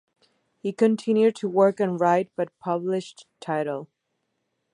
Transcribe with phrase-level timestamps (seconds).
[0.57, 3.87] He continued to work and write, but published little.